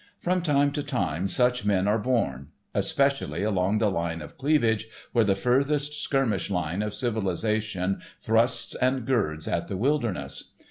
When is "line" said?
3.91-4.19, 6.49-6.81